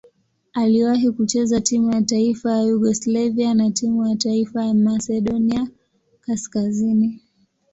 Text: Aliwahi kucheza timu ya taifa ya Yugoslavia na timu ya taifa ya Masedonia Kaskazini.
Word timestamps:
Aliwahi 0.53 1.11
kucheza 1.11 1.61
timu 1.61 1.91
ya 1.93 2.01
taifa 2.01 2.51
ya 2.51 2.61
Yugoslavia 2.61 3.53
na 3.53 3.71
timu 3.71 4.07
ya 4.07 4.15
taifa 4.15 4.65
ya 4.65 4.73
Masedonia 4.73 5.67
Kaskazini. 6.21 7.21